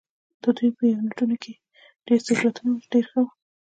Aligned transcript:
د 0.41 0.43
دوی 0.57 0.69
په 0.77 0.83
یونیټونو 0.93 1.35
کې 1.43 1.53
ډېر 2.05 2.19
سهولتونه 2.27 2.69
ول، 2.71 2.81
چې 2.83 2.89
ډېر 2.93 3.05
ښه 3.11 3.19
وو. 3.23 3.29